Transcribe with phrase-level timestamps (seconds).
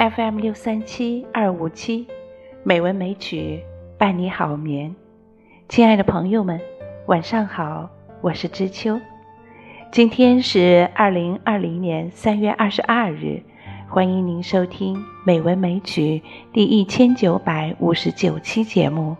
[0.00, 2.06] FM 六三七二五七，
[2.62, 3.62] 美文美曲
[3.98, 4.96] 伴你好眠。
[5.68, 6.58] 亲爱的朋友们，
[7.06, 7.90] 晚上好，
[8.22, 8.98] 我是知秋。
[9.92, 13.42] 今天是二零二零年三月二十二日，
[13.90, 16.22] 欢迎您收听《美文美曲》
[16.54, 19.14] 第一千九百五十九期节目。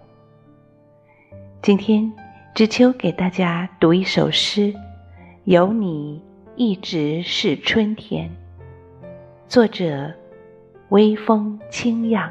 [1.60, 2.10] 今天，
[2.54, 4.72] 知秋给大家读一首诗，
[5.44, 6.22] 《有你
[6.56, 8.30] 一直是春天》，
[9.46, 10.10] 作者。
[10.90, 12.28] 微风轻漾，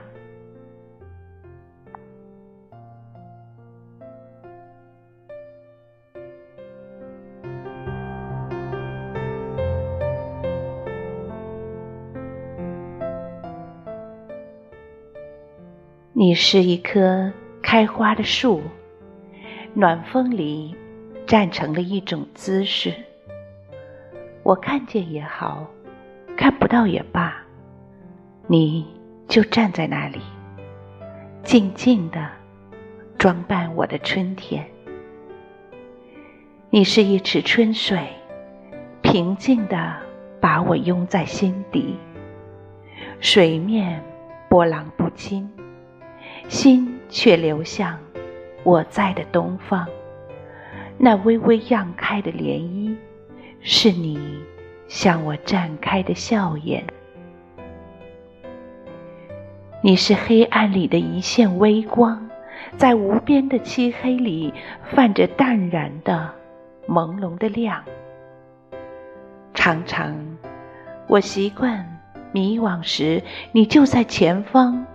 [16.11, 18.61] 你是一棵开花的树，
[19.73, 20.75] 暖风里
[21.25, 22.93] 站成了一种姿势。
[24.43, 25.65] 我看见也好，
[26.35, 27.48] 看不到也罢。
[28.51, 28.83] 你
[29.27, 30.19] 就站在那里，
[31.43, 32.27] 静静的
[33.15, 34.65] 装扮我的春天。
[36.71, 37.99] 你是一池春水，
[39.03, 39.95] 平静的
[40.41, 41.95] 把我拥在心底。
[43.19, 44.03] 水面
[44.49, 45.47] 波浪不惊，
[46.47, 47.99] 心却流向
[48.63, 49.87] 我在的东方。
[50.97, 52.95] 那微微漾开的涟漪，
[53.61, 54.19] 是你
[54.87, 56.83] 向我绽开的笑颜。
[59.81, 62.29] 你是黑暗里的一线微光，
[62.75, 66.29] 在无边的漆黑里泛着淡然的、
[66.85, 67.81] 朦胧的亮。
[69.53, 70.13] 常常，
[71.07, 72.01] 我习惯
[72.33, 74.85] 迷惘时，你就在前方。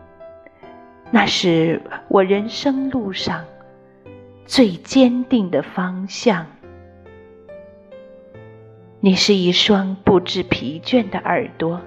[1.11, 3.43] 那是我人生路上
[4.45, 6.47] 最坚定的方向。
[9.01, 11.81] 你是一双不知疲倦的耳朵。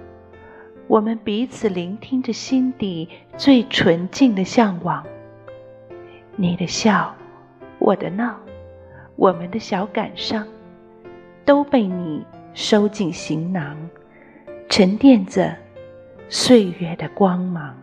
[0.87, 5.05] 我们彼此聆听着心底最纯净的向往。
[6.37, 7.13] 你的笑，
[7.77, 8.39] 我的闹，
[9.17, 10.47] 我们的小感伤，
[11.43, 13.75] 都被你收进行囊，
[14.69, 15.53] 沉淀着
[16.29, 17.75] 岁月的光芒。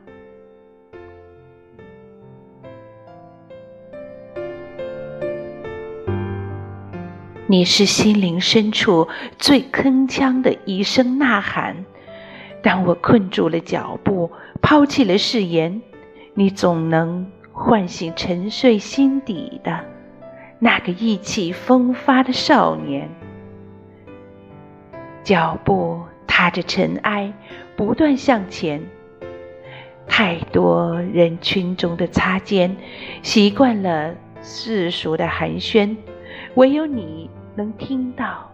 [7.47, 9.07] 你是心灵深处
[9.39, 11.85] 最铿锵的一声呐喊。
[12.65, 14.33] 当我困住了脚步，
[14.63, 15.83] 抛弃了誓言，
[16.33, 19.85] 你总能唤醒沉睡心底的
[20.59, 23.11] 那个意气风发的少年。
[25.23, 27.35] 脚步踏着尘埃，
[27.77, 28.83] 不断向前。
[30.07, 32.75] 太多人群中的擦肩，
[33.21, 35.95] 习惯了世俗的寒暄，
[36.55, 38.51] 唯有你能听到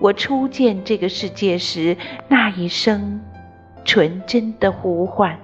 [0.00, 1.96] 我初见这个世界时
[2.28, 3.22] 那一声。
[3.88, 5.38] 纯真的呼唤，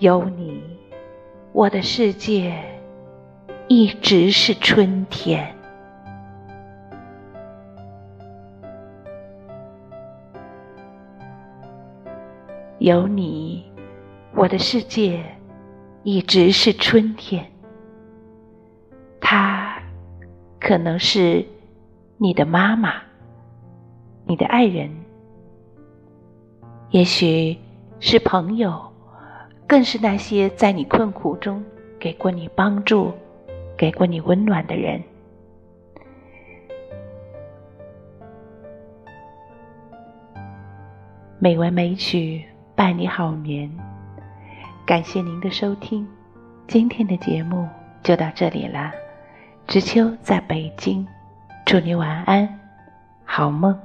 [0.00, 0.60] 有你，
[1.52, 2.52] 我的世界
[3.68, 5.54] 一直是春天。
[12.78, 13.70] 有你，
[14.34, 15.24] 我的世界
[16.02, 17.46] 一直是春天。
[19.20, 19.80] 她
[20.58, 21.46] 可能是
[22.18, 22.94] 你的妈妈，
[24.26, 25.03] 你的爱人。
[26.94, 27.58] 也许
[27.98, 28.80] 是朋友，
[29.66, 31.60] 更是那些在你困苦中
[31.98, 33.12] 给过你帮助、
[33.76, 35.02] 给过你温暖的人。
[41.40, 42.44] 美文美曲
[42.76, 43.68] 伴你好眠，
[44.86, 46.06] 感谢您的收听，
[46.68, 47.68] 今天的节目
[48.04, 48.92] 就到这里了。
[49.66, 51.04] 知秋在北京，
[51.66, 52.48] 祝你晚安，
[53.24, 53.76] 好梦。